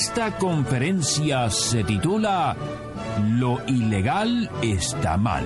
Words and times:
Esta 0.00 0.38
conferencia 0.38 1.50
se 1.50 1.84
titula 1.84 2.56
Lo 3.32 3.60
ilegal 3.66 4.50
está 4.62 5.18
mal 5.18 5.44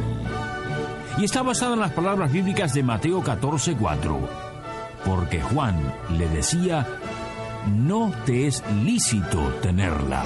y 1.18 1.24
está 1.24 1.42
basada 1.42 1.74
en 1.74 1.80
las 1.80 1.90
palabras 1.90 2.30
bíblicas 2.30 2.72
de 2.72 2.84
Mateo 2.84 3.20
14:4, 3.20 4.16
porque 5.04 5.42
Juan 5.42 5.74
le 6.16 6.28
decía, 6.28 6.86
no 7.66 8.12
te 8.26 8.46
es 8.46 8.62
lícito 8.84 9.40
tenerla. 9.60 10.22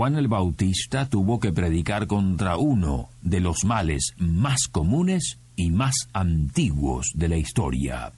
Juan 0.00 0.16
el 0.16 0.28
Bautista 0.28 1.10
tuvo 1.10 1.38
que 1.40 1.52
predicar 1.52 2.06
contra 2.06 2.56
uno 2.56 3.10
de 3.20 3.38
los 3.38 3.66
males 3.66 4.14
más 4.16 4.66
comunes 4.66 5.38
y 5.56 5.70
más 5.70 6.08
antiguos 6.14 7.12
de 7.14 7.28
la 7.28 7.36
historia. 7.36 8.10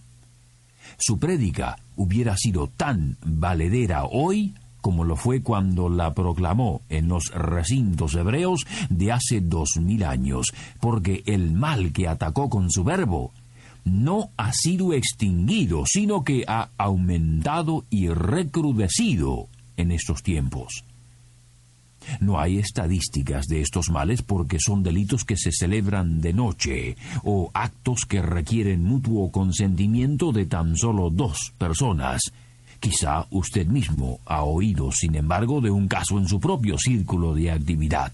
Su 0.96 1.18
prédica 1.18 1.80
hubiera 1.96 2.36
sido 2.36 2.68
tan 2.68 3.16
valedera 3.26 4.04
hoy 4.04 4.54
como 4.80 5.02
lo 5.02 5.16
fue 5.16 5.42
cuando 5.42 5.88
la 5.88 6.14
proclamó 6.14 6.82
en 6.88 7.08
los 7.08 7.32
recintos 7.34 8.14
hebreos 8.14 8.64
de 8.88 9.10
hace 9.10 9.40
dos 9.40 9.70
mil 9.80 10.04
años, 10.04 10.54
porque 10.78 11.24
el 11.26 11.50
mal 11.50 11.92
que 11.92 12.06
atacó 12.06 12.48
con 12.48 12.70
su 12.70 12.84
verbo 12.84 13.32
no 13.84 14.30
ha 14.36 14.52
sido 14.52 14.92
extinguido, 14.92 15.82
sino 15.86 16.22
que 16.22 16.44
ha 16.46 16.68
aumentado 16.78 17.86
y 17.90 18.06
recrudecido 18.06 19.48
en 19.76 19.90
estos 19.90 20.22
tiempos. 20.22 20.84
No 22.20 22.40
hay 22.40 22.58
estadísticas 22.58 23.46
de 23.46 23.60
estos 23.60 23.90
males 23.90 24.22
porque 24.22 24.58
son 24.58 24.82
delitos 24.82 25.24
que 25.24 25.36
se 25.36 25.52
celebran 25.52 26.20
de 26.20 26.32
noche 26.32 26.96
o 27.22 27.50
actos 27.54 28.00
que 28.08 28.22
requieren 28.22 28.84
mutuo 28.84 29.30
consentimiento 29.30 30.32
de 30.32 30.46
tan 30.46 30.76
solo 30.76 31.10
dos 31.10 31.52
personas. 31.58 32.20
Quizá 32.80 33.26
usted 33.30 33.66
mismo 33.66 34.20
ha 34.26 34.42
oído, 34.42 34.90
sin 34.90 35.14
embargo, 35.14 35.60
de 35.60 35.70
un 35.70 35.86
caso 35.86 36.18
en 36.18 36.26
su 36.26 36.40
propio 36.40 36.76
círculo 36.78 37.34
de 37.34 37.50
actividad. 37.50 38.12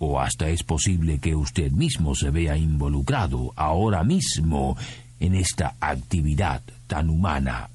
O 0.00 0.20
hasta 0.20 0.48
es 0.48 0.62
posible 0.62 1.18
que 1.18 1.34
usted 1.34 1.70
mismo 1.72 2.14
se 2.14 2.30
vea 2.30 2.56
involucrado 2.56 3.52
ahora 3.56 4.02
mismo 4.04 4.76
en 5.20 5.34
esta 5.34 5.74
actividad 5.80 6.62
tan 6.86 7.10
humana 7.10 7.68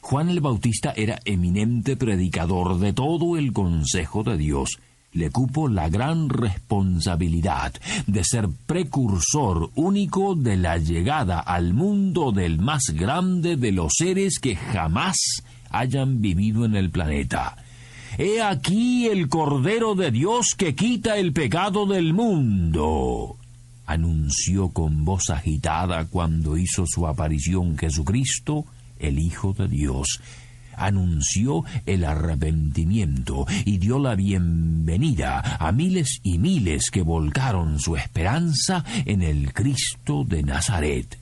Juan 0.00 0.28
el 0.28 0.40
Bautista 0.40 0.92
era 0.96 1.20
eminente 1.24 1.96
predicador 1.96 2.78
de 2.78 2.92
todo 2.92 3.36
el 3.36 3.52
consejo 3.52 4.22
de 4.22 4.36
Dios. 4.36 4.78
Le 5.12 5.30
cupo 5.30 5.68
la 5.68 5.88
gran 5.88 6.28
responsabilidad 6.28 7.72
de 8.06 8.24
ser 8.24 8.48
precursor 8.66 9.70
único 9.74 10.34
de 10.34 10.56
la 10.56 10.76
llegada 10.76 11.40
al 11.40 11.72
mundo 11.72 12.30
del 12.30 12.58
más 12.58 12.90
grande 12.94 13.56
de 13.56 13.72
los 13.72 13.94
seres 13.96 14.38
que 14.38 14.56
jamás 14.56 15.16
hayan 15.70 16.20
vivido 16.20 16.64
en 16.64 16.76
el 16.76 16.90
planeta. 16.90 17.56
He 18.18 18.42
aquí 18.42 19.06
el 19.06 19.28
Cordero 19.28 19.94
de 19.94 20.10
Dios 20.10 20.54
que 20.56 20.74
quita 20.74 21.16
el 21.16 21.32
pecado 21.32 21.86
del 21.86 22.12
mundo 22.12 23.38
anunció 23.88 24.68
con 24.68 25.06
voz 25.06 25.30
agitada 25.30 26.04
cuando 26.04 26.58
hizo 26.58 26.84
su 26.86 27.06
aparición 27.06 27.78
Jesucristo 27.78 28.66
el 29.00 29.18
Hijo 29.18 29.52
de 29.52 29.68
Dios, 29.68 30.20
anunció 30.78 31.64
el 31.86 32.04
arrepentimiento 32.04 33.46
y 33.64 33.78
dio 33.78 33.98
la 33.98 34.14
bienvenida 34.14 35.56
a 35.58 35.72
miles 35.72 36.20
y 36.22 36.38
miles 36.38 36.90
que 36.90 37.02
volcaron 37.02 37.78
su 37.78 37.96
esperanza 37.96 38.84
en 39.04 39.22
el 39.22 39.52
Cristo 39.52 40.24
de 40.24 40.42
Nazaret. 40.42 41.18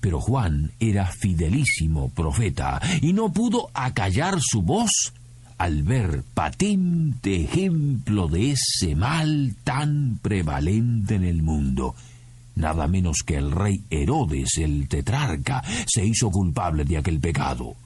Pero 0.00 0.20
Juan 0.20 0.72
era 0.80 1.06
fidelísimo 1.06 2.08
profeta 2.10 2.80
y 3.00 3.12
no 3.12 3.32
pudo 3.32 3.70
acallar 3.72 4.38
su 4.40 4.62
voz 4.62 5.12
al 5.58 5.84
ver 5.84 6.24
patente 6.34 7.44
ejemplo 7.44 8.26
de 8.26 8.50
ese 8.50 8.96
mal 8.96 9.54
tan 9.62 10.18
prevalente 10.20 11.14
en 11.14 11.22
el 11.24 11.42
mundo. 11.42 11.94
Nada 12.54 12.86
menos 12.86 13.18
que 13.24 13.36
el 13.36 13.50
rey 13.50 13.82
Herodes, 13.90 14.58
el 14.58 14.88
tetrarca, 14.88 15.62
se 15.86 16.04
hizo 16.04 16.30
culpable 16.30 16.84
de 16.84 16.98
aquel 16.98 17.18
pecado. 17.20 17.76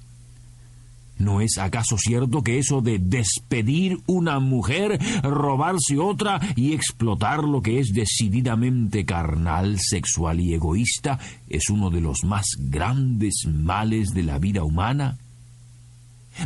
¿No 1.19 1.41
es 1.41 1.56
acaso 1.56 1.97
cierto 1.97 2.43
que 2.43 2.59
eso 2.59 2.82
de 2.82 2.99
despedir 2.99 3.99
una 4.06 4.38
mujer, 4.38 4.99
robarse 5.22 5.99
otra 5.99 6.41
y 6.56 6.75
explotar 6.75 7.44
lo 7.44 7.62
que 7.62 7.78
es 7.78 7.93
decididamente 7.94 9.06
carnal, 9.06 9.78
sexual 9.81 10.41
y 10.41 10.53
egoísta 10.53 11.19
es 11.48 11.71
uno 11.71 11.88
de 11.88 12.03
los 12.03 12.25
más 12.25 12.47
grandes 12.59 13.47
males 13.47 14.10
de 14.10 14.25
la 14.25 14.38
vida 14.38 14.62
humana? 14.62 15.16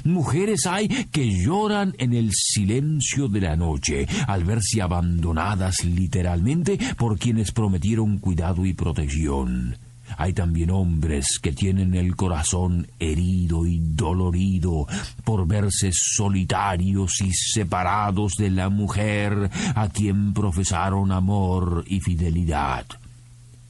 Mujeres 0.05 0.67
hay 0.67 0.89
que 0.89 1.28
lloran 1.28 1.95
en 1.99 2.15
el 2.15 2.31
silencio 2.33 3.28
de 3.28 3.41
la 3.41 3.56
noche 3.56 4.06
al 4.27 4.45
verse 4.45 4.83
abandonadas 4.83 5.84
literalmente 5.84 6.78
por 6.97 7.19
quienes 7.19 7.53
prometieron 7.53 8.19
cuidado 8.19 8.65
y 8.65 8.73
protección. 8.73 9.77
Hay 10.17 10.33
también 10.33 10.71
hombres 10.71 11.39
que 11.41 11.53
tienen 11.53 11.95
el 11.95 12.17
corazón 12.17 12.87
herido 12.99 13.67
y 13.67 13.79
dolorido 13.81 14.87
por 15.25 15.47
verse 15.47 15.91
solitarios 15.93 17.21
y 17.21 17.33
separados 17.33 18.34
de 18.37 18.50
la 18.50 18.69
mujer 18.69 19.50
a 19.75 19.89
quien 19.89 20.33
profesaron 20.34 21.12
amor 21.12 21.84
y 21.87 22.00
fidelidad. 22.00 22.87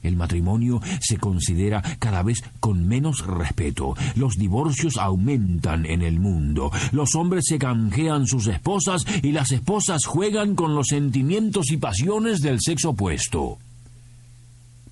El 0.03 0.15
matrimonio 0.15 0.81
se 0.99 1.17
considera 1.17 1.81
cada 1.99 2.23
vez 2.23 2.43
con 2.59 2.87
menos 2.87 3.25
respeto. 3.25 3.95
Los 4.15 4.35
divorcios 4.37 4.97
aumentan 4.97 5.85
en 5.85 6.01
el 6.01 6.19
mundo. 6.19 6.71
Los 6.91 7.15
hombres 7.15 7.45
se 7.47 7.59
canjean 7.59 8.25
sus 8.27 8.47
esposas 8.47 9.05
y 9.21 9.31
las 9.31 9.51
esposas 9.51 10.05
juegan 10.05 10.55
con 10.55 10.75
los 10.75 10.87
sentimientos 10.87 11.71
y 11.71 11.77
pasiones 11.77 12.41
del 12.41 12.59
sexo 12.61 12.91
opuesto. 12.91 13.57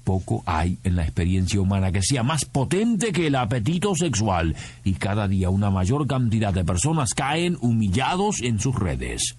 Poco 0.04 0.42
hay 0.48 0.78
en 0.84 0.96
la 0.96 1.04
experiencia 1.04 1.62
humana 1.62 1.92
que 1.92 2.02
sea 2.02 2.24
más 2.24 2.46
potente 2.46 3.12
que 3.12 3.28
el 3.28 3.36
apetito 3.36 3.94
sexual, 3.96 4.56
y 4.84 4.94
cada 4.94 5.28
día 5.28 5.52
una 5.52 5.70
mayor 5.70 6.08
cantidad 6.08 6.52
de 6.52 6.64
personas 6.64 7.14
caen 7.14 7.58
humillados 7.62 8.42
en 8.42 8.60
sus 8.60 8.74
redes. 8.74 9.36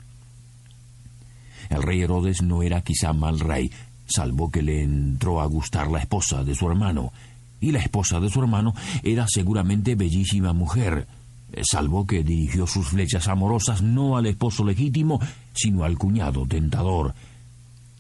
El 1.71 1.83
rey 1.83 2.03
Herodes 2.03 2.43
no 2.43 2.63
era 2.63 2.83
quizá 2.83 3.13
mal 3.13 3.41
rey, 3.41 3.73
salvo 4.11 4.51
que 4.51 4.63
le 4.63 4.83
entró 4.83 5.41
a 5.41 5.47
gustar 5.47 5.91
la 5.91 6.01
esposa 6.01 6.45
de 6.45 6.55
su 6.55 6.69
hermano, 6.69 7.13
y 7.61 7.73
la 7.73 7.81
esposa 7.81 8.21
de 8.21 8.31
su 8.31 8.41
hermano 8.41 8.75
era 9.03 9.27
seguramente 9.29 9.95
bellísima 9.95 10.53
mujer, 10.53 11.07
eh, 11.53 11.63
salvo 11.65 12.07
que 12.07 12.23
dirigió 12.23 12.67
sus 12.67 12.89
flechas 12.89 13.29
amorosas 13.29 13.83
no 13.83 14.17
al 14.17 14.27
esposo 14.27 14.65
legítimo, 14.65 15.21
sino 15.53 15.85
al 15.85 15.99
cuñado 15.99 16.47
tentador. 16.47 17.15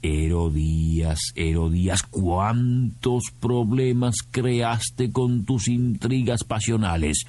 Herodías, 0.03 1.19
Herodías, 1.35 2.03
cuántos 2.03 3.25
problemas 3.39 4.17
creaste 4.31 5.13
con 5.13 5.45
tus 5.45 5.69
intrigas 5.69 6.45
pasionales. 6.45 7.27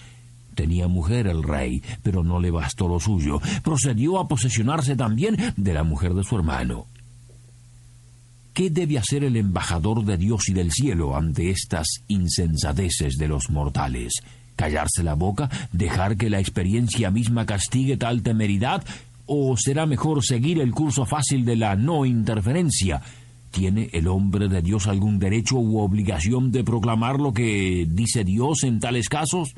Tenía 0.56 0.88
mujer 0.88 1.28
el 1.28 1.44
rey, 1.44 1.82
pero 2.02 2.24
no 2.24 2.40
le 2.40 2.52
bastó 2.52 2.88
lo 2.88 3.00
suyo. 3.00 3.42
Procedió 3.64 4.20
a 4.20 4.28
posesionarse 4.28 4.96
también 4.96 5.38
de 5.58 5.74
la 5.74 5.84
mujer 5.84 6.14
de 6.14 6.24
su 6.24 6.36
hermano. 6.36 6.86
¿Qué 8.54 8.70
debe 8.70 8.98
hacer 8.98 9.24
el 9.24 9.38
embajador 9.38 10.04
de 10.04 10.18
Dios 10.18 10.50
y 10.50 10.54
del 10.54 10.74
cielo 10.74 11.16
ante 11.16 11.52
estas 11.52 11.88
insensadeces 12.10 13.16
de 13.18 13.30
los 13.30 13.50
mortales? 13.50 14.14
¿Callarse 14.58 15.04
la 15.04 15.14
boca? 15.14 15.50
¿Dejar 15.72 16.18
que 16.18 16.30
la 16.30 16.42
experiencia 16.42 17.12
misma 17.12 17.46
castigue 17.46 17.96
tal 17.96 18.24
temeridad? 18.24 18.84
¿O 19.26 19.56
será 19.56 19.86
mejor 19.86 20.22
seguir 20.26 20.60
el 20.60 20.72
curso 20.72 21.06
fácil 21.06 21.46
de 21.46 21.56
la 21.56 21.78
no 21.78 22.06
interferencia? 22.06 23.02
¿Tiene 23.52 23.90
el 23.94 24.10
hombre 24.10 24.50
de 24.50 24.62
Dios 24.62 24.88
algún 24.88 25.18
derecho 25.18 25.58
u 25.58 25.80
obligación 25.80 26.52
de 26.52 26.66
proclamar 26.66 27.22
lo 27.22 27.34
que 27.34 27.88
dice 27.90 28.26
Dios 28.26 28.64
en 28.64 28.82
tales 28.82 29.08
casos? 29.08 29.56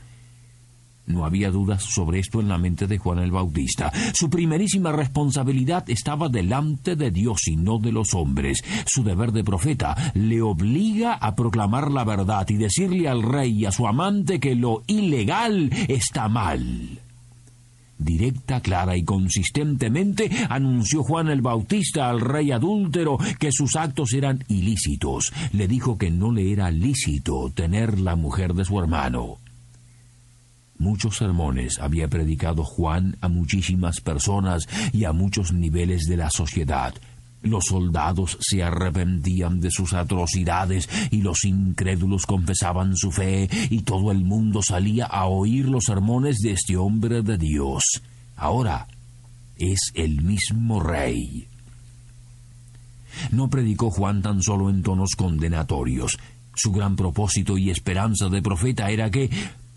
No 1.06 1.26
había 1.26 1.52
dudas 1.52 1.84
sobre 1.84 2.20
esto 2.20 2.40
en 2.40 2.48
la 2.48 2.58
mente 2.58 2.88
de 2.88 2.98
Juan 2.98 3.20
el 3.20 3.32
Bautista. 3.32 3.92
Su 4.14 4.30
primerísima 4.30 4.94
responsabilidad 4.94 5.90
estaba 5.90 6.30
delante 6.30 6.96
de 6.96 7.12
Dios 7.12 7.48
y 7.48 7.58
no 7.58 7.78
de 7.78 7.92
los 7.92 8.14
hombres. 8.14 8.64
Su 8.86 9.04
deber 9.04 9.34
de 9.34 9.44
profeta 9.44 10.14
le 10.14 10.42
obliga 10.42 11.14
a 11.16 11.36
proclamar 11.36 11.92
la 11.92 12.06
verdad 12.06 12.48
y 12.50 12.56
decirle 12.56 13.10
al 13.10 13.22
rey 13.22 13.52
y 13.52 13.66
a 13.66 13.72
su 13.72 13.86
amante 13.86 14.40
que 14.40 14.56
lo 14.56 14.84
ilegal 14.88 15.70
está 15.90 16.30
mal. 16.30 17.00
Directa, 17.98 18.62
clara 18.62 18.98
y 18.98 19.04
consistentemente 19.04 20.30
anunció 20.50 21.04
Juan 21.04 21.28
el 21.30 21.42
Bautista 21.42 22.10
al 22.10 22.22
rey 22.22 22.52
adúltero 22.52 23.18
que 23.40 23.52
sus 23.52 23.76
actos 23.76 24.14
eran 24.14 24.44
ilícitos. 24.48 25.32
Le 25.52 25.68
dijo 25.68 25.98
que 25.98 26.12
no 26.12 26.32
le 26.32 26.52
era 26.52 26.72
lícito 26.72 27.52
tener 27.54 28.00
la 28.00 28.16
mujer 28.16 28.54
de 28.54 28.66
su 28.66 28.80
hermano. 28.80 29.38
Muchos 30.78 31.18
sermones 31.18 31.80
había 31.80 32.08
predicado 32.08 32.64
Juan 32.64 33.18
a 33.22 33.28
muchísimas 33.28 34.02
personas 34.02 34.68
y 34.92 35.06
a 35.06 35.14
muchos 35.14 35.54
niveles 35.54 36.04
de 36.04 36.18
la 36.18 36.30
sociedad. 36.30 36.94
Los 37.44 37.66
soldados 37.66 38.38
se 38.40 38.64
arrepentían 38.64 39.60
de 39.60 39.70
sus 39.70 39.94
atrocidades 39.94 40.90
y 41.12 41.22
los 41.22 41.44
incrédulos 41.44 42.26
confesaban 42.26 42.96
su 42.96 43.12
fe 43.12 43.50
y 43.70 43.82
todo 43.82 44.12
el 44.12 44.24
mundo 44.24 44.62
salía 44.64 45.06
a 45.06 45.26
oír 45.26 45.68
los 45.68 45.86
sermones 45.86 46.38
de 46.40 46.52
este 46.52 46.78
hombre 46.78 47.22
de 47.22 47.38
Dios. 47.38 47.84
Ahora 48.38 48.88
es 49.58 49.92
el 49.94 50.22
mismo 50.22 50.82
rey. 50.82 51.48
No 53.32 53.50
predicó 53.50 53.92
Juan 53.92 54.22
tan 54.22 54.42
solo 54.42 54.70
en 54.70 54.82
tonos 54.82 55.12
condenatorios. 55.16 56.18
Su 56.56 56.72
gran 56.72 56.96
propósito 56.96 57.58
y 57.58 57.70
esperanza 57.70 58.30
de 58.30 58.42
profeta 58.42 58.90
era 58.90 59.12
que 59.12 59.30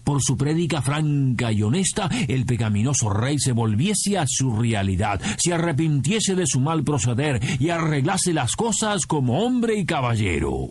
por 0.06 0.22
su 0.22 0.36
prédica 0.36 0.82
franca 0.82 1.50
y 1.50 1.64
honesta, 1.64 2.08
el 2.28 2.46
pecaminoso 2.46 3.10
rey 3.10 3.40
se 3.40 3.50
volviese 3.50 4.16
a 4.16 4.24
su 4.24 4.56
realidad, 4.56 5.20
se 5.36 5.52
arrepintiese 5.52 6.36
de 6.36 6.46
su 6.46 6.60
mal 6.60 6.84
proceder 6.84 7.40
y 7.58 7.70
arreglase 7.70 8.32
las 8.32 8.54
cosas 8.54 9.04
como 9.04 9.44
hombre 9.44 9.76
y 9.76 9.84
caballero. 9.84 10.68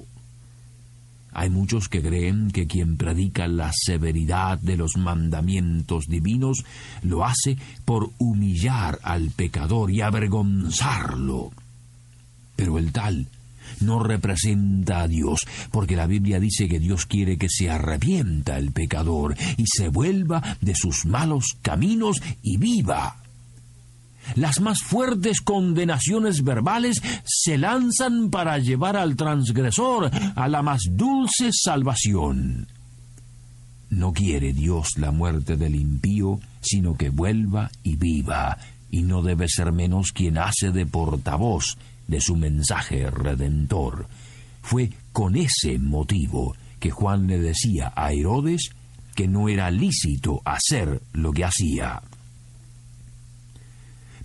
Hay 1.33 1.49
muchos 1.49 1.89
que 1.89 2.01
creen 2.01 2.49
que 2.49 2.65
quien 2.65 2.95
predica 2.95 3.45
la 3.49 3.73
severidad 3.73 4.57
de 4.57 4.77
los 4.77 4.95
mandamientos 4.95 6.05
divinos 6.07 6.63
lo 7.03 7.25
hace 7.25 7.57
por 7.83 8.11
humillar 8.17 8.99
al 9.03 9.31
pecador 9.31 9.91
y 9.91 9.99
avergonzarlo. 9.99 11.51
Pero 12.55 12.77
el 12.77 12.93
tal 12.93 13.27
no 13.81 13.99
representa 13.99 15.01
a 15.01 15.07
Dios, 15.07 15.41
porque 15.71 15.95
la 15.95 16.07
Biblia 16.07 16.39
dice 16.39 16.67
que 16.67 16.79
Dios 16.79 17.05
quiere 17.05 17.37
que 17.37 17.49
se 17.49 17.69
arrepienta 17.69 18.57
el 18.57 18.71
pecador 18.71 19.35
y 19.57 19.65
se 19.67 19.89
vuelva 19.89 20.41
de 20.61 20.75
sus 20.75 21.05
malos 21.05 21.57
caminos 21.61 22.21
y 22.41 22.57
viva. 22.57 23.17
Las 24.33 24.59
más 24.59 24.81
fuertes 24.81 25.39
condenaciones 25.41 26.43
verbales 26.43 27.01
se 27.23 27.57
lanzan 27.57 28.31
para 28.31 28.57
llevar 28.57 28.97
al 28.97 29.15
transgresor 29.15 30.09
a 30.35 30.47
la 30.47 30.63
más 30.63 30.81
dulce 30.89 31.51
salvación. 31.51 32.67
No 33.91 34.13
quiere 34.13 34.51
Dios 34.51 34.97
la 34.97 35.11
muerte 35.11 35.57
del 35.57 35.75
impío, 35.75 36.39
sino 36.61 36.97
que 36.97 37.09
vuelva 37.09 37.69
y 37.83 37.95
viva, 37.97 38.57
y 38.89 39.03
no 39.03 39.21
debe 39.21 39.47
ser 39.47 39.71
menos 39.71 40.11
quien 40.11 40.39
hace 40.39 40.71
de 40.71 40.85
portavoz 40.87 41.77
de 42.07 42.21
su 42.21 42.35
mensaje 42.35 43.09
redentor. 43.09 44.07
Fue 44.61 44.91
con 45.11 45.35
ese 45.35 45.77
motivo 45.79 46.55
que 46.79 46.91
Juan 46.91 47.27
le 47.27 47.39
decía 47.39 47.93
a 47.95 48.11
Herodes 48.11 48.69
que 49.15 49.27
no 49.27 49.49
era 49.49 49.71
lícito 49.71 50.41
hacer 50.43 51.01
lo 51.13 51.31
que 51.31 51.45
hacía. 51.45 52.01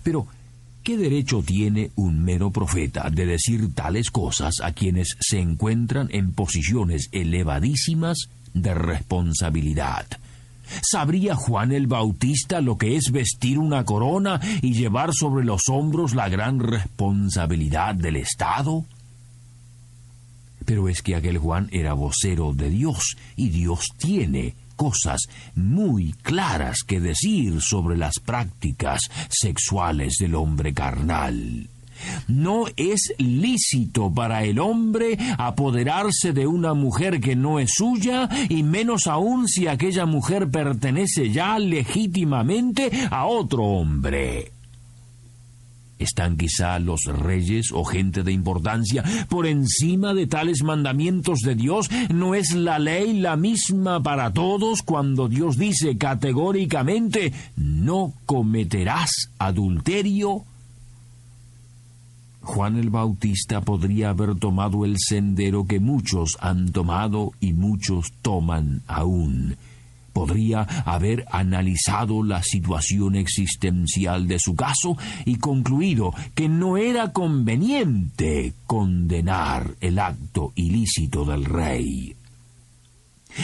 Pero, 0.03 0.27
¿qué 0.83 0.97
derecho 0.97 1.41
tiene 1.43 1.91
un 1.95 2.23
mero 2.23 2.51
profeta 2.51 3.09
de 3.09 3.25
decir 3.25 3.73
tales 3.73 4.11
cosas 4.11 4.55
a 4.61 4.73
quienes 4.73 5.15
se 5.19 5.39
encuentran 5.39 6.09
en 6.11 6.33
posiciones 6.33 7.07
elevadísimas 7.11 8.29
de 8.53 8.73
responsabilidad? 8.73 10.07
¿Sabría 10.81 11.35
Juan 11.35 11.71
el 11.71 11.87
Bautista 11.87 12.61
lo 12.61 12.77
que 12.77 12.95
es 12.95 13.11
vestir 13.11 13.59
una 13.59 13.83
corona 13.85 14.39
y 14.61 14.73
llevar 14.73 15.13
sobre 15.13 15.45
los 15.45 15.69
hombros 15.69 16.15
la 16.15 16.29
gran 16.29 16.59
responsabilidad 16.59 17.95
del 17.95 18.17
Estado? 18.17 18.85
Pero 20.65 20.87
es 20.89 21.01
que 21.01 21.15
aquel 21.15 21.37
Juan 21.37 21.69
era 21.71 21.93
vocero 21.93 22.53
de 22.53 22.69
Dios 22.69 23.17
y 23.35 23.49
Dios 23.49 23.87
tiene 23.97 24.55
cosas 24.75 25.21
muy 25.55 26.13
claras 26.23 26.79
que 26.85 26.99
decir 26.99 27.61
sobre 27.61 27.97
las 27.97 28.19
prácticas 28.19 29.01
sexuales 29.29 30.15
del 30.19 30.35
hombre 30.35 30.73
carnal. 30.73 31.69
No 32.27 32.65
es 32.75 33.13
lícito 33.17 34.11
para 34.13 34.43
el 34.43 34.59
hombre 34.59 35.17
apoderarse 35.37 36.33
de 36.33 36.47
una 36.47 36.73
mujer 36.73 37.19
que 37.19 37.35
no 37.35 37.59
es 37.59 37.71
suya, 37.73 38.29
y 38.49 38.63
menos 38.63 39.07
aún 39.07 39.47
si 39.47 39.67
aquella 39.67 40.05
mujer 40.05 40.49
pertenece 40.49 41.31
ya 41.31 41.59
legítimamente 41.59 42.91
a 43.09 43.25
otro 43.25 43.63
hombre. 43.63 44.51
¿Están 46.01 46.35
quizá 46.35 46.79
los 46.79 47.03
reyes 47.05 47.67
o 47.71 47.83
gente 47.83 48.23
de 48.23 48.31
importancia 48.31 49.03
por 49.29 49.45
encima 49.45 50.15
de 50.15 50.25
tales 50.25 50.63
mandamientos 50.63 51.41
de 51.41 51.53
Dios? 51.53 51.89
¿No 52.09 52.33
es 52.33 52.55
la 52.55 52.79
ley 52.79 53.19
la 53.19 53.35
misma 53.35 54.01
para 54.01 54.33
todos 54.33 54.81
cuando 54.81 55.27
Dios 55.27 55.57
dice 55.57 55.97
categóricamente 55.99 57.31
no 57.55 58.13
cometerás 58.25 59.11
adulterio? 59.37 60.43
Juan 62.53 62.75
el 62.75 62.89
Bautista 62.89 63.61
podría 63.61 64.09
haber 64.09 64.35
tomado 64.35 64.83
el 64.83 64.97
sendero 64.99 65.65
que 65.65 65.79
muchos 65.79 66.37
han 66.41 66.73
tomado 66.73 67.31
y 67.39 67.53
muchos 67.53 68.11
toman 68.21 68.81
aún. 68.87 69.55
Podría 70.11 70.63
haber 70.83 71.25
analizado 71.31 72.23
la 72.23 72.43
situación 72.43 73.15
existencial 73.15 74.27
de 74.27 74.37
su 74.37 74.53
caso 74.53 74.97
y 75.23 75.37
concluido 75.37 76.13
que 76.35 76.49
no 76.49 76.75
era 76.75 77.13
conveniente 77.13 78.53
condenar 78.67 79.75
el 79.79 79.97
acto 79.97 80.51
ilícito 80.55 81.23
del 81.23 81.45
rey. 81.45 82.17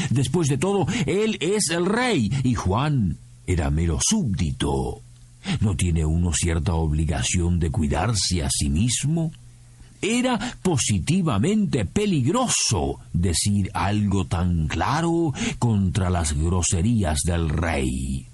Después 0.10 0.50
de 0.50 0.58
todo, 0.58 0.86
él 1.06 1.38
es 1.40 1.70
el 1.70 1.86
rey 1.86 2.30
y 2.44 2.56
Juan 2.56 3.16
era 3.46 3.70
mero 3.72 4.00
súbdito. 4.02 5.02
¿No 5.62 5.76
tiene 5.76 6.06
uno 6.06 6.34
cierta 6.34 6.74
obligación 6.74 7.60
de 7.60 7.72
cuidarse 7.72 8.44
a 8.44 8.50
sí 8.50 8.70
mismo? 8.70 9.32
Era 10.02 10.40
positivamente 10.62 11.86
peligroso 11.86 13.00
decir 13.14 13.72
algo 13.74 14.26
tan 14.26 14.68
claro 14.68 15.34
contra 15.58 16.10
las 16.10 16.34
groserías 16.34 17.22
del 17.24 17.50
rey. 17.50 18.28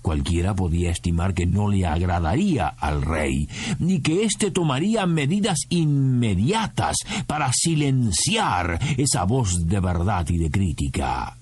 Cualquiera 0.00 0.54
podía 0.54 0.90
estimar 0.90 1.32
que 1.32 1.46
no 1.46 1.68
le 1.68 1.86
agradaría 1.86 2.68
al 2.68 3.02
rey, 3.02 3.48
ni 3.78 4.00
que 4.00 4.24
éste 4.24 4.50
tomaría 4.50 5.06
medidas 5.06 5.60
inmediatas 5.70 6.96
para 7.26 7.50
silenciar 7.54 8.78
esa 8.98 9.24
voz 9.24 9.66
de 9.66 9.80
verdad 9.80 10.26
y 10.28 10.36
de 10.36 10.50
crítica. 10.50 11.38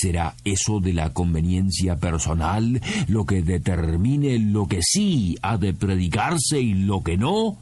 ¿Será 0.00 0.36
eso 0.44 0.78
de 0.78 0.92
la 0.92 1.12
conveniencia 1.12 1.96
personal 1.96 2.80
lo 3.08 3.26
que 3.26 3.42
determine 3.42 4.38
lo 4.38 4.68
que 4.68 4.78
sí 4.80 5.36
ha 5.42 5.56
de 5.56 5.74
predicarse 5.74 6.60
y 6.60 6.74
lo 6.74 7.02
que 7.02 7.16
no? 7.16 7.58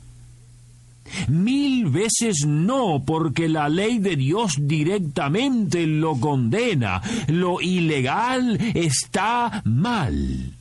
Mil 1.28 1.86
veces 1.86 2.44
no, 2.46 3.02
porque 3.06 3.48
la 3.48 3.70
ley 3.70 4.00
de 4.00 4.16
Dios 4.16 4.56
directamente 4.60 5.86
lo 5.86 6.20
condena. 6.20 7.00
Lo 7.28 7.62
ilegal 7.62 8.58
está 8.74 9.62
mal. 9.64 10.52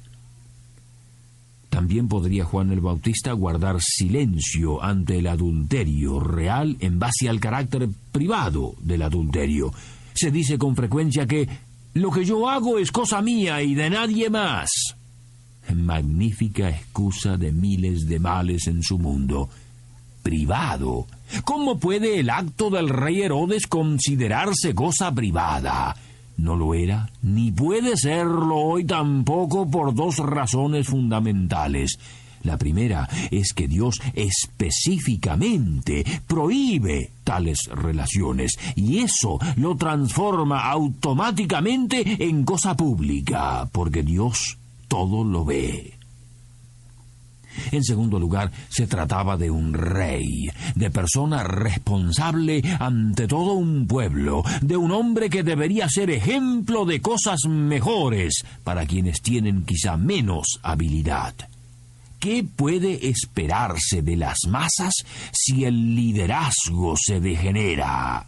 También 1.69 2.07
podría 2.07 2.45
Juan 2.45 2.71
el 2.71 2.79
Bautista 2.79 3.33
guardar 3.33 3.81
silencio 3.81 4.81
ante 4.81 5.17
el 5.17 5.27
adulterio 5.27 6.21
real 6.21 6.77
en 6.79 6.99
base 6.99 7.27
al 7.27 7.41
carácter 7.41 7.89
privado 8.13 8.75
del 8.79 9.01
adulterio 9.01 9.73
se 10.15 10.31
dice 10.31 10.57
con 10.57 10.75
frecuencia 10.75 11.27
que 11.27 11.47
lo 11.93 12.11
que 12.11 12.25
yo 12.25 12.49
hago 12.49 12.79
es 12.79 12.91
cosa 12.91 13.21
mía 13.21 13.61
y 13.61 13.75
de 13.75 13.89
nadie 13.89 14.29
más. 14.29 14.69
Magnífica 15.73 16.69
excusa 16.69 17.37
de 17.37 17.51
miles 17.51 18.07
de 18.07 18.19
males 18.19 18.67
en 18.67 18.83
su 18.83 18.97
mundo. 18.97 19.49
Privado. 20.23 21.07
¿Cómo 21.43 21.79
puede 21.79 22.19
el 22.19 22.29
acto 22.29 22.69
del 22.69 22.89
rey 22.89 23.21
Herodes 23.21 23.67
considerarse 23.67 24.73
cosa 24.73 25.13
privada? 25.13 25.95
No 26.37 26.55
lo 26.55 26.73
era, 26.73 27.09
ni 27.21 27.51
puede 27.51 27.95
serlo 27.95 28.57
hoy 28.57 28.85
tampoco 28.85 29.69
por 29.69 29.95
dos 29.95 30.17
razones 30.17 30.87
fundamentales. 30.87 31.97
La 32.45 32.57
primera 32.57 33.09
es 33.31 33.53
que 33.53 33.67
Dios 33.67 33.99
específicamente 34.13 36.05
prohíbe 36.27 37.11
tales 37.23 37.57
relaciones 37.73 38.53
y 38.75 38.99
eso 38.99 39.39
lo 39.55 39.75
transforma 39.75 40.69
automáticamente 40.69 42.23
en 42.23 42.45
cosa 42.45 42.75
pública, 42.75 43.67
porque 43.71 44.03
Dios 44.03 44.57
todo 44.87 45.23
lo 45.23 45.43
ve. 45.43 45.95
En 47.71 47.83
segundo 47.83 48.19
lugar, 48.19 48.51
se 48.69 48.85
trataba 48.85 49.37
de 49.37 49.49
un 49.49 49.73
rey, 49.73 50.49
de 50.75 50.91
persona 50.91 51.43
responsable 51.43 52.61
ante 52.79 53.27
todo 53.27 53.53
un 53.53 53.87
pueblo, 53.87 54.43
de 54.61 54.77
un 54.77 54.91
hombre 54.91 55.29
que 55.29 55.43
debería 55.43 55.87
ser 55.89 56.09
ejemplo 56.09 56.85
de 56.85 57.01
cosas 57.01 57.39
mejores 57.47 58.43
para 58.63 58.85
quienes 58.85 59.21
tienen 59.21 59.63
quizá 59.63 59.97
menos 59.97 60.59
habilidad. 60.63 61.33
¿Qué 62.25 62.43
puede 62.43 63.07
esperarse 63.07 64.01
de 64.01 64.15
las 64.15 64.47
masas 64.47 64.93
si 65.31 65.63
el 65.63 65.95
liderazgo 65.95 66.95
se 66.97 67.19
degenera? 67.19 68.25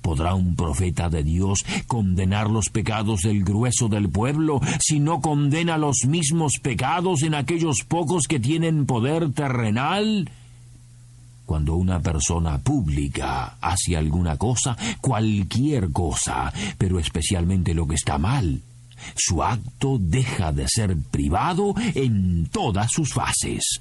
¿Podrá 0.00 0.32
un 0.32 0.56
profeta 0.56 1.10
de 1.10 1.22
Dios 1.24 1.62
condenar 1.86 2.48
los 2.48 2.70
pecados 2.70 3.20
del 3.20 3.44
grueso 3.44 3.88
del 3.88 4.08
pueblo 4.08 4.62
si 4.80 4.98
no 4.98 5.20
condena 5.20 5.76
los 5.76 6.06
mismos 6.06 6.54
pecados 6.62 7.22
en 7.22 7.34
aquellos 7.34 7.84
pocos 7.86 8.26
que 8.26 8.40
tienen 8.40 8.86
poder 8.86 9.30
terrenal? 9.34 10.30
Cuando 11.44 11.74
una 11.74 12.00
persona 12.00 12.56
pública 12.56 13.58
hace 13.60 13.94
alguna 13.94 14.38
cosa, 14.38 14.74
cualquier 15.02 15.92
cosa, 15.92 16.50
pero 16.78 16.98
especialmente 16.98 17.74
lo 17.74 17.86
que 17.86 17.96
está 17.96 18.16
mal, 18.16 18.62
su 19.16 19.42
acto 19.42 19.98
deja 19.98 20.52
de 20.52 20.66
ser 20.68 20.96
privado 21.10 21.74
en 21.94 22.46
todas 22.46 22.90
sus 22.92 23.12
fases. 23.12 23.80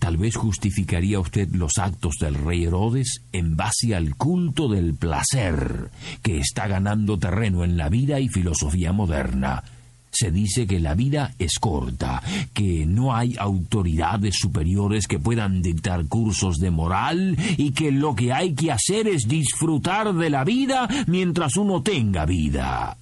Tal 0.00 0.16
vez 0.16 0.34
justificaría 0.34 1.20
usted 1.20 1.50
los 1.52 1.76
actos 1.76 2.14
del 2.18 2.34
rey 2.34 2.64
Herodes 2.64 3.20
en 3.32 3.54
base 3.56 3.94
al 3.94 4.16
culto 4.16 4.68
del 4.68 4.94
placer 4.94 5.90
que 6.22 6.38
está 6.38 6.66
ganando 6.68 7.18
terreno 7.18 7.64
en 7.64 7.76
la 7.76 7.90
vida 7.90 8.18
y 8.18 8.28
filosofía 8.28 8.92
moderna. 8.92 9.62
Se 10.10 10.30
dice 10.30 10.66
que 10.66 10.80
la 10.80 10.94
vida 10.94 11.34
es 11.38 11.58
corta, 11.58 12.22
que 12.52 12.84
no 12.86 13.14
hay 13.14 13.36
autoridades 13.38 14.36
superiores 14.36 15.06
que 15.06 15.18
puedan 15.18 15.62
dictar 15.62 16.06
cursos 16.06 16.58
de 16.58 16.70
moral 16.70 17.36
y 17.56 17.70
que 17.70 17.92
lo 17.92 18.14
que 18.14 18.32
hay 18.32 18.54
que 18.54 18.72
hacer 18.72 19.06
es 19.06 19.28
disfrutar 19.28 20.12
de 20.14 20.30
la 20.30 20.44
vida 20.44 20.88
mientras 21.06 21.56
uno 21.56 21.82
tenga 21.82 22.26
vida. 22.26 22.96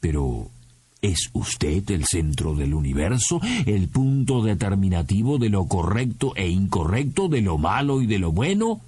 Pero 0.00 0.50
¿Es 1.00 1.30
usted 1.32 1.88
el 1.92 2.06
centro 2.06 2.56
del 2.56 2.74
universo, 2.74 3.40
el 3.66 3.86
punto 3.86 4.42
determinativo 4.42 5.38
de 5.38 5.48
lo 5.48 5.66
correcto 5.66 6.32
e 6.34 6.48
incorrecto, 6.48 7.28
de 7.28 7.40
lo 7.40 7.56
malo 7.56 8.02
y 8.02 8.06
de 8.06 8.18
lo 8.18 8.32
bueno? 8.32 8.80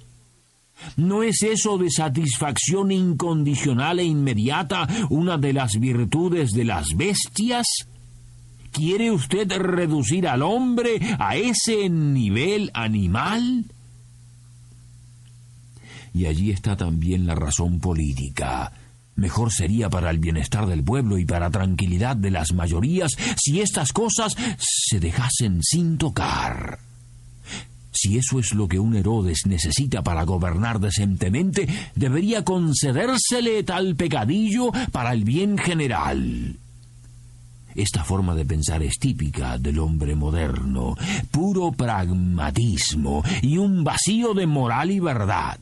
¿No 0.97 1.23
es 1.23 1.43
eso 1.43 1.77
de 1.77 1.89
satisfacción 1.89 2.91
incondicional 2.91 3.99
e 3.99 4.03
inmediata 4.03 4.87
una 5.09 5.37
de 5.37 5.53
las 5.53 5.79
virtudes 5.79 6.51
de 6.51 6.65
las 6.65 6.95
bestias? 6.95 7.67
¿Quiere 8.71 9.11
usted 9.11 9.51
reducir 9.51 10.27
al 10.27 10.41
hombre 10.41 10.99
a 11.19 11.35
ese 11.35 11.89
nivel 11.89 12.71
animal? 12.73 13.65
Y 16.13 16.25
allí 16.25 16.51
está 16.51 16.75
también 16.75 17.25
la 17.25 17.35
razón 17.35 17.79
política 17.79 18.71
Mejor 19.15 19.51
sería 19.51 19.89
para 19.89 20.09
el 20.09 20.19
bienestar 20.19 20.65
del 20.65 20.83
pueblo 20.83 21.17
y 21.17 21.25
para 21.25 21.49
tranquilidad 21.49 22.15
de 22.15 22.31
las 22.31 22.53
mayorías 22.53 23.11
si 23.37 23.61
estas 23.61 23.91
cosas 23.91 24.35
se 24.57 24.99
dejasen 24.99 25.61
sin 25.61 25.97
tocar. 25.97 26.90
Si 28.03 28.17
eso 28.17 28.39
es 28.39 28.55
lo 28.55 28.67
que 28.67 28.79
un 28.79 28.95
Herodes 28.95 29.45
necesita 29.45 30.01
para 30.01 30.23
gobernar 30.23 30.79
decentemente, 30.79 31.67
debería 31.93 32.43
concedérsele 32.43 33.61
tal 33.61 33.95
pecadillo 33.95 34.71
para 34.91 35.13
el 35.13 35.23
bien 35.23 35.55
general. 35.55 36.55
Esta 37.75 38.03
forma 38.03 38.33
de 38.33 38.43
pensar 38.43 38.81
es 38.81 38.97
típica 38.97 39.59
del 39.59 39.77
hombre 39.77 40.15
moderno, 40.15 40.97
puro 41.29 41.73
pragmatismo 41.73 43.23
y 43.43 43.57
un 43.57 43.83
vacío 43.83 44.33
de 44.33 44.47
moral 44.47 44.89
y 44.89 44.99
verdad. 44.99 45.59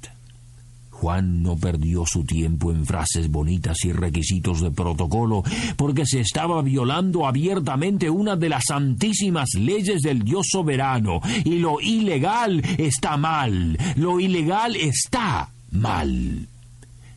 Juan 0.99 1.41
no 1.41 1.55
perdió 1.55 2.05
su 2.05 2.25
tiempo 2.25 2.71
en 2.71 2.85
frases 2.85 3.31
bonitas 3.31 3.85
y 3.85 3.93
requisitos 3.93 4.59
de 4.59 4.69
protocolo, 4.69 5.43
porque 5.77 6.05
se 6.05 6.19
estaba 6.19 6.61
violando 6.61 7.25
abiertamente 7.25 8.09
una 8.09 8.35
de 8.35 8.49
las 8.49 8.65
santísimas 8.67 9.49
leyes 9.57 10.01
del 10.01 10.23
Dios 10.23 10.47
soberano, 10.51 11.21
y 11.45 11.59
lo 11.59 11.79
ilegal 11.79 12.61
está 12.77 13.15
mal, 13.15 13.77
lo 13.95 14.19
ilegal 14.19 14.75
está 14.75 15.49
mal. 15.71 16.47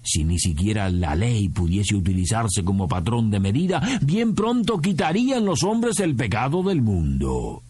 Si 0.04 0.22
ni 0.22 0.38
siquiera 0.38 0.88
la 0.88 1.16
ley 1.16 1.48
pudiese 1.48 1.96
utilizarse 1.96 2.62
como 2.62 2.86
patrón 2.86 3.32
de 3.32 3.40
medida, 3.40 3.82
bien 4.00 4.36
pronto 4.36 4.80
quitarían 4.80 5.44
los 5.44 5.64
hombres 5.64 5.98
el 5.98 6.14
pecado 6.14 6.62
del 6.62 6.82
mundo. 6.82 7.62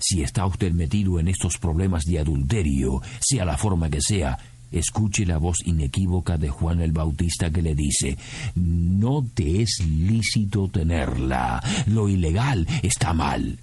Si 0.00 0.22
está 0.22 0.46
usted 0.46 0.72
metido 0.72 1.20
en 1.20 1.28
estos 1.28 1.58
problemas 1.58 2.04
de 2.04 2.18
adulterio, 2.18 3.02
sea 3.20 3.44
la 3.44 3.56
forma 3.56 3.90
que 3.90 4.00
sea, 4.00 4.38
escuche 4.70 5.26
la 5.26 5.38
voz 5.38 5.56
inequívoca 5.64 6.38
de 6.38 6.48
Juan 6.48 6.80
el 6.80 6.92
Bautista 6.92 7.50
que 7.50 7.62
le 7.62 7.74
dice, 7.74 8.16
no 8.54 9.26
te 9.34 9.62
es 9.62 9.80
lícito 9.86 10.68
tenerla, 10.68 11.62
lo 11.86 12.08
ilegal 12.08 12.66
está 12.82 13.12
mal. 13.12 13.58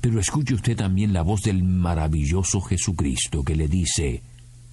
Pero 0.00 0.20
escuche 0.20 0.54
usted 0.54 0.76
también 0.76 1.12
la 1.12 1.22
voz 1.22 1.40
del 1.42 1.62
maravilloso 1.64 2.60
Jesucristo 2.60 3.42
que 3.42 3.56
le 3.56 3.68
dice, 3.68 4.22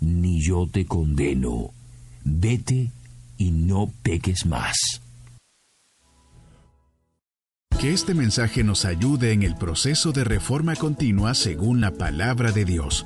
ni 0.01 0.41
yo 0.41 0.67
te 0.67 0.85
condeno, 0.85 1.71
vete 2.23 2.91
y 3.37 3.51
no 3.51 3.91
peques 4.03 4.45
más. 4.45 5.01
Que 7.79 7.93
este 7.93 8.15
mensaje 8.15 8.63
nos 8.63 8.85
ayude 8.85 9.33
en 9.33 9.43
el 9.43 9.55
proceso 9.55 10.11
de 10.11 10.23
reforma 10.23 10.75
continua 10.75 11.35
según 11.35 11.79
la 11.79 11.91
palabra 11.91 12.51
de 12.51 12.65
Dios. 12.65 13.05